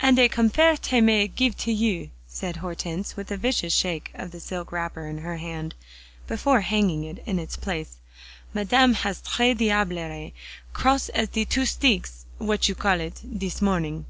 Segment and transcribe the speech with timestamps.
[0.00, 4.32] "And a comfairte may it gif to you," said Hortense, with a vicious shake of
[4.32, 5.76] the silk wrapper in her hand,
[6.26, 7.98] before hanging it in its place.
[8.52, 10.32] "Madame has the tres diablerie,
[10.72, 14.06] cross as de two steeks, what you call it, dis morning."